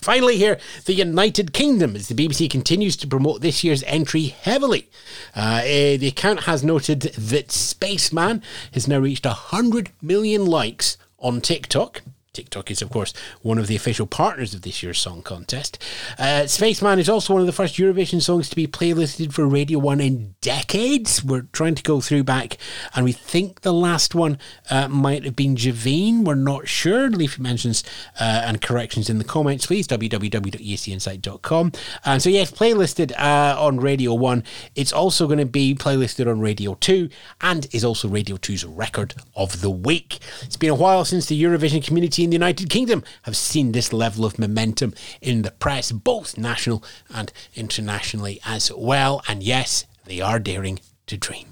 Finally, 0.00 0.36
here, 0.36 0.60
the 0.84 0.94
United 0.94 1.52
Kingdom, 1.52 1.96
as 1.96 2.06
the 2.06 2.14
BBC 2.14 2.48
continues 2.48 2.96
to 2.98 3.08
promote 3.08 3.40
this 3.40 3.64
year's 3.64 3.82
entry 3.82 4.26
heavily. 4.26 4.88
Uh, 5.34 5.62
eh, 5.64 5.96
the 5.96 6.06
account 6.06 6.44
has 6.44 6.62
noted 6.62 7.00
that 7.00 7.50
Spaceman 7.50 8.44
has 8.74 8.86
now 8.86 9.00
reached 9.00 9.26
100 9.26 9.90
million 10.00 10.46
likes 10.46 10.96
on 11.18 11.40
TikTok. 11.40 12.02
TikTok 12.38 12.70
is, 12.70 12.80
of 12.82 12.90
course, 12.90 13.12
one 13.42 13.58
of 13.58 13.66
the 13.66 13.74
official 13.74 14.06
partners 14.06 14.54
of 14.54 14.62
this 14.62 14.80
year's 14.80 15.00
song 15.00 15.22
contest. 15.22 15.76
Uh, 16.20 16.46
Spaceman 16.46 17.00
is 17.00 17.08
also 17.08 17.32
one 17.32 17.40
of 17.40 17.46
the 17.46 17.52
first 17.52 17.74
Eurovision 17.74 18.22
songs 18.22 18.48
to 18.48 18.54
be 18.54 18.68
playlisted 18.68 19.32
for 19.32 19.44
Radio 19.44 19.80
1 19.80 20.00
in 20.00 20.36
decades. 20.40 21.24
We're 21.24 21.48
trying 21.50 21.74
to 21.74 21.82
go 21.82 22.00
through 22.00 22.22
back, 22.22 22.56
and 22.94 23.04
we 23.04 23.10
think 23.10 23.62
the 23.62 23.72
last 23.72 24.14
one 24.14 24.38
uh, 24.70 24.86
might 24.86 25.24
have 25.24 25.34
been 25.34 25.56
Javine. 25.56 26.24
We're 26.24 26.36
not 26.36 26.68
sure. 26.68 27.10
Leave 27.10 27.40
mentions 27.40 27.82
uh, 28.20 28.42
and 28.46 28.62
corrections 28.62 29.10
in 29.10 29.18
the 29.18 29.24
comments, 29.24 29.66
please. 29.66 29.88
www.escinsight.com. 29.88 31.72
And 32.04 32.22
so, 32.22 32.30
yes, 32.30 32.52
playlisted 32.52 33.18
uh, 33.18 33.60
on 33.60 33.80
Radio 33.80 34.14
1. 34.14 34.44
It's 34.76 34.92
also 34.92 35.26
going 35.26 35.40
to 35.40 35.44
be 35.44 35.74
playlisted 35.74 36.30
on 36.30 36.38
Radio 36.38 36.74
2 36.74 37.08
and 37.40 37.66
is 37.72 37.84
also 37.84 38.06
Radio 38.08 38.36
2's 38.36 38.64
record 38.64 39.16
of 39.34 39.60
the 39.60 39.70
week. 39.70 40.20
It's 40.42 40.56
been 40.56 40.70
a 40.70 40.76
while 40.76 41.04
since 41.04 41.26
the 41.26 41.42
Eurovision 41.42 41.84
community 41.84 42.27
in 42.28 42.30
the 42.30 42.44
United 42.44 42.68
Kingdom 42.68 43.02
have 43.22 43.38
seen 43.38 43.72
this 43.72 43.90
level 43.90 44.26
of 44.26 44.38
momentum 44.38 44.92
in 45.22 45.40
the 45.40 45.50
press, 45.50 45.90
both 45.92 46.36
national 46.36 46.84
and 47.08 47.32
internationally 47.54 48.38
as 48.44 48.70
well. 48.70 49.22
And 49.26 49.42
yes, 49.42 49.86
they 50.04 50.20
are 50.20 50.38
daring 50.38 50.78
to 51.06 51.16
dream. 51.16 51.46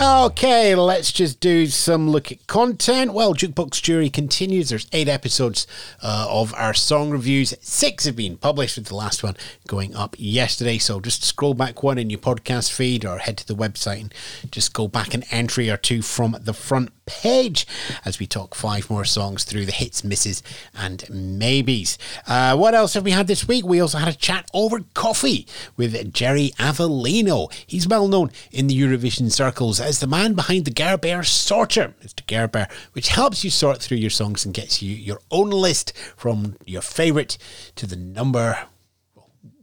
Okay, 0.00 0.76
let's 0.76 1.10
just 1.10 1.40
do 1.40 1.66
some 1.66 2.08
look 2.08 2.30
at 2.30 2.46
content. 2.46 3.12
Well, 3.12 3.34
Jukebox 3.34 3.82
Jury 3.82 4.08
continues. 4.08 4.68
There's 4.68 4.86
eight 4.92 5.08
episodes 5.08 5.66
uh, 6.00 6.28
of 6.30 6.54
our 6.54 6.72
song 6.72 7.10
reviews. 7.10 7.52
Six 7.60 8.04
have 8.04 8.14
been 8.14 8.36
published, 8.36 8.76
with 8.76 8.86
the 8.86 8.94
last 8.94 9.24
one 9.24 9.36
going 9.66 9.96
up 9.96 10.14
yesterday. 10.16 10.78
So 10.78 11.00
just 11.00 11.24
scroll 11.24 11.52
back 11.52 11.82
one 11.82 11.98
in 11.98 12.10
your 12.10 12.20
podcast 12.20 12.70
feed 12.70 13.04
or 13.04 13.18
head 13.18 13.38
to 13.38 13.46
the 13.46 13.56
website 13.56 14.02
and 14.02 14.52
just 14.52 14.72
go 14.72 14.86
back 14.86 15.14
an 15.14 15.24
entry 15.32 15.68
or 15.68 15.76
two 15.76 16.00
from 16.00 16.36
the 16.40 16.54
front 16.54 16.92
page 17.04 17.66
as 18.04 18.20
we 18.20 18.26
talk 18.26 18.54
five 18.54 18.88
more 18.90 19.04
songs 19.04 19.42
through 19.42 19.64
the 19.64 19.72
hits, 19.72 20.04
misses, 20.04 20.44
and 20.76 21.08
maybes. 21.10 21.98
Uh, 22.26 22.54
what 22.56 22.74
else 22.74 22.94
have 22.94 23.04
we 23.04 23.10
had 23.10 23.26
this 23.26 23.48
week? 23.48 23.64
We 23.64 23.80
also 23.80 23.98
had 23.98 24.08
a 24.14 24.16
chat 24.16 24.48
over 24.54 24.80
coffee 24.94 25.46
with 25.76 26.12
Jerry 26.12 26.52
Avellino. 26.58 27.52
He's 27.66 27.88
well 27.88 28.06
known 28.06 28.30
in 28.52 28.68
the 28.68 28.80
Eurovision 28.80 29.32
circles 29.32 29.80
as 29.88 30.00
the 30.00 30.06
man 30.06 30.34
behind 30.34 30.66
the 30.66 30.70
Gerber 30.70 31.22
Sorter, 31.22 31.94
Mr. 32.04 32.26
Gerber, 32.26 32.68
which 32.92 33.08
helps 33.08 33.42
you 33.42 33.48
sort 33.48 33.80
through 33.80 33.96
your 33.96 34.10
songs 34.10 34.44
and 34.44 34.52
gets 34.52 34.82
you 34.82 34.94
your 34.94 35.18
own 35.30 35.48
list 35.48 35.96
from 36.14 36.56
your 36.66 36.82
favourite 36.82 37.38
to 37.74 37.86
the 37.86 37.96
number 37.96 38.58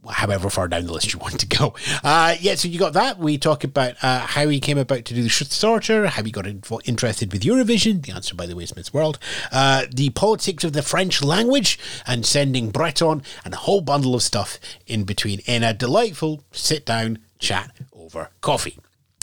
however 0.08 0.50
far 0.50 0.66
down 0.66 0.86
the 0.86 0.92
list 0.92 1.12
you 1.12 1.20
want 1.20 1.38
to 1.38 1.46
go. 1.46 1.74
Uh, 2.02 2.34
yeah, 2.40 2.56
so 2.56 2.66
you 2.66 2.76
got 2.76 2.94
that. 2.94 3.18
We 3.20 3.38
talk 3.38 3.62
about 3.62 3.94
uh, 4.02 4.20
how 4.20 4.48
he 4.48 4.58
came 4.58 4.78
about 4.78 5.04
to 5.04 5.14
do 5.14 5.22
the 5.22 5.28
sorter, 5.28 6.08
how 6.08 6.24
he 6.24 6.32
got 6.32 6.46
interested 6.46 7.32
with 7.32 7.42
Eurovision. 7.42 8.04
The 8.04 8.12
answer, 8.12 8.34
by 8.34 8.46
the 8.46 8.56
way, 8.56 8.64
is 8.64 8.74
Miss 8.74 8.92
World. 8.92 9.20
Uh, 9.52 9.86
the 9.92 10.10
politics 10.10 10.64
of 10.64 10.72
the 10.72 10.82
French 10.82 11.22
language 11.22 11.78
and 12.04 12.26
sending 12.26 12.70
Breton, 12.70 13.22
and 13.44 13.54
a 13.54 13.58
whole 13.58 13.80
bundle 13.80 14.16
of 14.16 14.22
stuff 14.22 14.58
in 14.88 15.04
between 15.04 15.38
in 15.46 15.62
a 15.62 15.72
delightful 15.72 16.42
sit 16.50 16.84
down 16.84 17.20
chat 17.38 17.70
over 17.92 18.30
coffee 18.40 18.78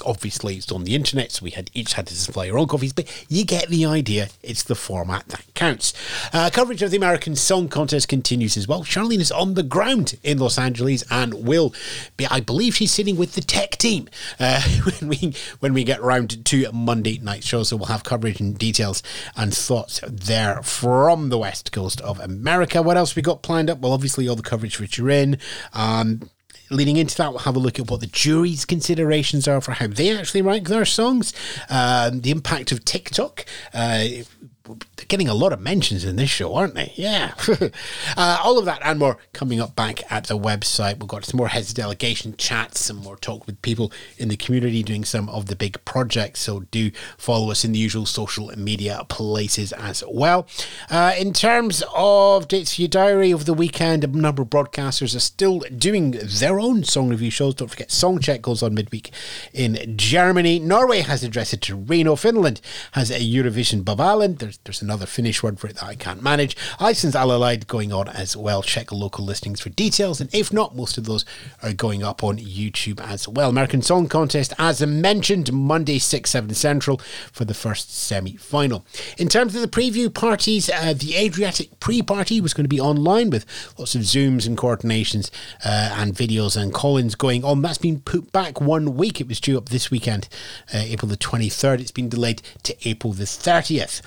obviously 0.06 0.56
it's 0.56 0.72
on 0.72 0.84
the 0.84 0.96
internet, 0.96 1.32
so 1.32 1.44
we 1.44 1.52
had 1.52 1.70
each 1.74 1.94
had 1.94 2.08
to 2.08 2.16
supply 2.16 2.50
our 2.50 2.58
own 2.58 2.68
coffees, 2.68 2.94
but 2.94 3.08
you 3.30 3.46
get 3.46 3.70
the 3.70 3.86
idea. 3.86 4.30
It's 4.42 4.64
the 4.64 4.76
format 4.76 5.28
that 5.30 5.46
counts. 5.54 5.94
Uh, 6.34 6.50
coverage 6.52 6.82
of 6.82 6.92
the 6.92 6.98
American 6.98 7.36
Song 7.36 7.68
Contest 7.68 8.08
continues 8.08 8.58
as 8.58 8.68
well. 8.68 8.84
Charlene 8.84 9.20
is 9.20 9.32
on 9.32 9.54
the 9.54 9.64
ground 9.64 10.18
in 10.24 10.38
Los 10.38 10.58
Angeles 10.58 11.04
and 11.10 11.46
will 11.46 11.74
be, 12.18 12.26
I 12.28 12.40
believe 12.40 12.76
she's 12.76 12.92
sitting 12.92 13.18
with 13.18 13.34
the 13.36 13.42
tech 13.42 13.72
team 13.72 14.10
uh, 14.40 14.62
when 15.00 15.10
we 15.10 15.36
when 15.60 15.74
we 15.74 15.84
get 15.84 16.02
round 16.02 16.46
to 16.46 16.72
Monday 16.72 17.20
night 17.20 17.44
show. 17.44 17.64
So 17.64 17.78
we'll 17.78 17.88
have 17.88 18.04
coverage 18.04 18.40
and 18.40 18.58
details 18.58 19.04
and 19.36 19.54
thoughts 19.54 20.02
there 20.08 20.62
from 20.64 21.30
the 21.30 21.38
west 21.38 21.72
coast 21.72 22.02
of 22.02 22.20
America. 22.20 22.82
What 22.82 22.98
else 22.98 23.16
we 23.16 23.22
got 23.22 23.42
planned 23.42 23.70
up? 23.70 23.80
Well, 23.80 23.94
obviously 23.94 24.28
all 24.28 24.36
the 24.36 24.44
coverage 24.44 24.76
for 24.76 24.88
Turin. 24.88 25.38
Um, 25.74 26.30
leading 26.70 26.98
into 26.98 27.16
that, 27.18 27.32
we'll 27.32 27.40
have 27.40 27.56
a 27.56 27.60
look 27.60 27.80
at 27.80 27.90
what 27.90 28.00
the 28.00 28.08
jury's 28.08 28.66
considerations 28.66 29.48
are 29.48 29.62
for 29.62 29.74
how 29.74 29.88
they 29.88 30.16
actually 30.16 30.42
rank 30.42 30.68
their 30.68 30.86
songs, 30.86 31.34
um, 31.70 32.22
the 32.22 32.32
impact 32.32 32.72
of 32.72 32.84
TikTok. 32.86 33.46
Uh, 33.74 34.06
they're 34.66 35.06
getting 35.10 35.28
a 35.28 35.34
lot 35.34 35.52
of 35.52 35.60
mentions 35.60 36.06
in 36.06 36.16
this 36.16 36.30
show, 36.30 36.56
aren't 36.56 36.76
they? 36.76 36.94
Yeah. 36.96 37.34
uh, 38.18 38.40
all 38.42 38.58
of 38.58 38.64
that 38.64 38.80
and 38.82 38.98
more 38.98 39.18
coming 39.34 39.60
up 39.60 39.76
back 39.76 40.10
at 40.10 40.28
the 40.28 40.38
website. 40.38 41.00
We've 41.00 41.08
got 41.08 41.26
some 41.26 41.38
more 41.38 41.50
heads 41.50 41.70
of 41.72 41.76
delegation 41.76 42.36
chats, 42.38 42.80
some 42.80 42.98
more 42.98 43.18
talk 43.18 43.46
with 43.46 43.62
people 43.62 43.92
in 44.18 44.30
the 44.30 44.38
community 44.38 44.82
doing 44.82 45.04
some 45.04 45.28
of 45.28 45.48
the 45.48 45.58
big 45.58 45.84
projects. 45.84 46.40
So 46.40 46.62
do 46.72 46.92
follow 47.18 47.52
us 47.52 47.66
in 47.66 47.74
the 47.74 47.80
usual 47.80 48.06
social 48.06 48.54
media 48.56 49.04
places 49.10 49.74
as 49.74 50.02
well. 50.08 50.48
Uh, 50.90 51.14
in 51.18 51.34
terms 51.34 51.84
of 51.94 52.48
dates 52.48 52.76
for 52.76 52.84
your 52.84 52.90
diary 52.90 53.34
over 53.34 53.44
the 53.44 53.54
weekend, 53.54 54.06
a 54.06 54.08
number 54.08 54.44
of 54.44 54.50
broadcasters 54.50 55.14
are 55.14 55.20
still 55.20 55.60
doing 55.78 56.12
their 56.12 56.60
own 56.62 56.86
song 56.86 57.10
review 57.10 57.32
shows. 57.32 57.56
Don't 57.56 57.68
forget, 57.68 57.92
Song 57.92 58.20
Check 58.20 58.42
goes 58.42 58.64
on 58.64 58.74
midweek 58.74 59.12
in 59.52 59.98
Germany. 59.98 60.60
Norway 60.60 61.02
has 61.02 61.22
addressed 61.22 61.54
it 61.54 61.62
to 61.64 61.76
Reno. 61.76 62.16
Finland 62.16 62.62
has 62.94 63.12
a 63.12 63.20
Eurovision 63.20 63.84
Bob 63.84 64.00
Island. 64.00 64.53
There's, 64.54 64.60
there's 64.64 64.82
another 64.82 65.06
Finnish 65.06 65.42
word 65.42 65.60
for 65.60 65.68
it 65.68 65.76
that 65.76 65.86
I 65.86 65.96
can't 65.96 66.22
manage. 66.22 66.56
Iceland's 66.80 67.16
Alla 67.16 67.40
leið 67.40 67.68
going 67.68 67.92
on 67.94 68.08
as 68.10 68.36
well. 68.36 68.62
Check 68.62 68.92
local 68.92 69.26
listings 69.26 69.60
for 69.60 69.70
details. 69.70 70.22
And 70.22 70.34
if 70.34 70.52
not, 70.54 70.76
most 70.76 70.98
of 70.98 71.06
those 71.06 71.26
are 71.62 71.74
going 71.74 72.04
up 72.04 72.24
on 72.24 72.38
YouTube 72.38 73.02
as 73.02 73.28
well. 73.28 73.50
American 73.50 73.82
Song 73.82 74.08
Contest, 74.08 74.54
as 74.58 74.86
mentioned, 74.86 75.52
Monday, 75.52 76.00
6, 76.00 76.30
7 76.30 76.54
Central 76.54 76.98
for 77.32 77.46
the 77.46 77.54
first 77.54 77.94
semi 77.94 78.36
final. 78.38 78.86
In 79.18 79.28
terms 79.28 79.56
of 79.56 79.62
the 79.62 79.68
preview 79.68 80.14
parties, 80.14 80.70
uh, 80.70 80.94
the 80.96 81.16
Adriatic 81.16 81.80
pre 81.80 82.02
party 82.02 82.42
was 82.42 82.54
going 82.54 82.66
to 82.66 82.70
be 82.70 82.80
online 82.80 83.30
with 83.30 83.46
lots 83.78 83.96
of 83.96 84.02
Zooms 84.02 84.46
and 84.46 84.58
coordinations 84.58 85.32
uh, 85.66 85.96
and 85.98 86.14
videos 86.14 86.60
and 86.60 86.74
call 86.74 86.98
ins 86.98 87.16
going 87.16 87.44
on. 87.44 87.62
That's 87.62 87.78
been 87.78 88.02
put 88.02 88.32
back 88.32 88.62
one 88.62 88.96
week. 88.96 89.20
It 89.22 89.28
was 89.28 89.40
due 89.40 89.58
up 89.58 89.70
this 89.70 89.90
weekend, 89.90 90.28
uh, 90.74 90.78
April 90.78 91.10
the 91.10 91.18
23rd. 91.18 91.80
It's 91.80 91.92
been 91.92 92.10
delayed 92.10 92.42
to 92.64 92.76
April 92.88 93.14
the 93.14 93.24
30th. 93.24 94.02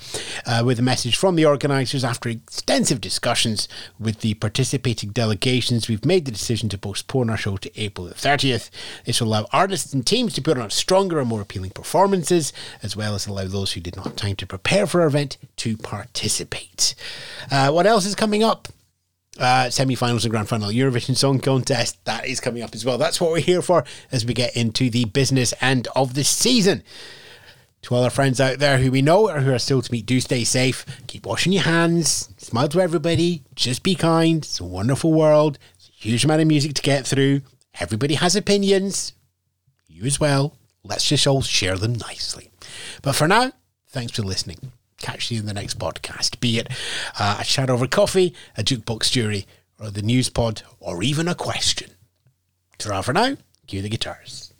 Uh, 0.45 0.63
with 0.65 0.79
a 0.79 0.83
message 0.83 1.17
from 1.17 1.37
the 1.37 1.47
organisers 1.47 2.05
after 2.05 2.29
extensive 2.29 3.01
discussions 3.01 3.69
with 3.99 4.21
the 4.21 4.35
participating 4.35 5.11
delegations, 5.11 5.89
we've 5.89 6.05
made 6.05 6.25
the 6.25 6.31
decision 6.31 6.69
to 6.69 6.79
postpone 6.79 7.31
our 7.31 7.37
show 7.37 7.57
to 7.57 7.81
April 7.81 8.07
the 8.07 8.15
30th. 8.15 8.71
This 9.05 9.21
will 9.21 9.29
allow 9.29 9.47
artists 9.53 9.93
and 9.93 10.07
teams 10.07 10.35
to 10.35 10.43
put 10.43 10.59
on 10.59 10.71
stronger 10.71 11.19
and 11.19 11.29
more 11.29 11.41
appealing 11.41 11.71
performances, 11.71 12.53
as 12.83 12.97
well 12.97 13.15
as 13.15 13.27
allow 13.27 13.47
those 13.47 13.73
who 13.73 13.81
did 13.81 13.97
not 13.97 14.07
have 14.07 14.17
time 14.17 14.37
to 14.37 14.47
prepare 14.47 14.87
for 14.87 15.01
our 15.01 15.07
event 15.07 15.39
to 15.57 15.77
participate. 15.77 16.95
Uh, 17.51 17.71
what 17.71 17.87
else 17.87 18.07
is 18.07 18.15
coming 18.15 18.43
up? 18.43 18.69
Uh, 19.39 19.69
semi-finals 19.69 20.25
and 20.25 20.31
grand 20.31 20.49
final 20.49 20.71
Eurovision 20.71 21.15
Song 21.15 21.39
Contest 21.39 22.03
that 22.07 22.27
is 22.27 22.41
coming 22.41 22.63
up 22.63 22.75
as 22.75 22.87
well. 22.87 22.97
That's 22.97 23.21
what 23.21 23.33
we're 23.33 23.41
here 23.41 23.61
for 23.61 23.85
as 24.11 24.25
we 24.25 24.33
get 24.33 24.57
into 24.57 24.89
the 24.89 25.05
business 25.05 25.53
end 25.61 25.89
of 25.95 26.15
the 26.15 26.25
season. 26.25 26.83
To 27.83 27.95
all 27.95 28.03
our 28.03 28.11
friends 28.11 28.41
out 28.41 28.59
there 28.59 28.79
who 28.79 28.91
we 28.91 29.01
know 29.03 29.29
or 29.29 29.41
who 29.41 29.53
are 29.53 29.59
still 29.59 29.81
to 29.81 29.93
meet, 29.93 30.07
do 30.07 30.21
stay 30.21 30.43
safe. 30.45 30.85
Keep 31.07 31.27
washing 31.27 31.53
your 31.53 31.63
hands. 31.63 32.31
Smile 32.37 32.69
to 32.69 32.81
everybody. 32.81 33.43
Just 33.55 33.83
be 33.83 33.95
kind. 33.95 34.39
It's 34.39 34.59
a 34.59 34.65
wonderful 34.65 35.13
world. 35.13 35.59
It's 35.77 35.89
a 35.89 35.93
huge 35.93 36.25
amount 36.25 36.43
of 36.43 36.49
music 36.49 36.75
to 36.75 36.83
get 36.83 37.07
through. 37.07 37.43
Everybody 37.79 38.15
has 38.15 38.35
opinions. 38.35 39.13
You 39.87 40.05
as 40.05 40.19
well. 40.19 40.57
Let's 40.83 41.09
just 41.09 41.27
all 41.27 41.43
share 41.43 41.77
them 41.77 41.95
nicely. 41.95 42.51
But 43.03 43.15
for 43.15 43.29
now, 43.29 43.53
thanks 43.89 44.13
for 44.13 44.23
listening. 44.23 44.73
Catch 44.99 45.31
you 45.31 45.41
in 45.41 45.47
the 45.47 45.55
next 45.55 45.79
podcast, 45.79 46.41
be 46.41 46.59
it 46.59 46.69
uh, 47.19 47.39
a 47.41 47.45
chat 47.45 47.69
over 47.69 47.87
coffee, 47.87 48.35
a 48.57 48.63
jukebox 48.63 49.11
jury, 49.11 49.47
or 49.79 49.91
the 49.91 50.03
news 50.03 50.31
pod, 50.31 50.63
or 50.81 51.03
even 51.03 51.29
a 51.29 51.35
question. 51.35 51.91
Ta 52.79 53.03
for 53.03 53.13
now, 53.13 53.37
cue 53.67 53.83
the 53.83 53.89
guitars. 53.89 54.53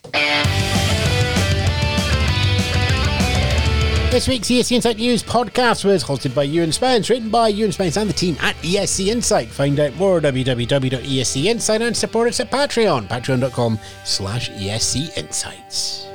This 4.17 4.29
week's 4.29 4.49
ESC 4.49 4.73
Insight 4.77 4.97
News 4.97 5.23
podcast 5.23 5.85
was 5.85 6.03
hosted 6.03 6.35
by 6.35 6.45
Ewan 6.45 6.73
Spence, 6.73 7.11
written 7.11 7.29
by 7.29 7.49
Ewan 7.49 7.71
Spence 7.71 7.99
and 7.99 8.09
the 8.09 8.15
team 8.15 8.35
at 8.41 8.57
ESC 8.63 9.09
Insight. 9.09 9.47
Find 9.47 9.79
out 9.79 9.95
more 9.97 10.17
at 10.17 10.23
www.escinsight 10.23 11.87
and 11.87 11.95
support 11.95 12.29
us 12.29 12.41
at 12.41 12.51
Patreon, 12.51 13.09
patreon.com 13.09 13.79
slash 14.05 14.49
ESC 14.53 15.15
Insights. 15.19 16.09